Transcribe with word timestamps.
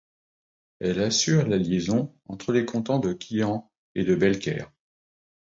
Elle 0.79 0.99
assure 0.99 1.45
la 1.47 1.57
liaison 1.59 2.11
entre 2.25 2.53
les 2.53 2.65
cantons 2.65 2.97
de 2.97 3.13
Quillan 3.13 3.71
et 3.93 4.03
de 4.03 4.15
Belcaire. 4.15 4.71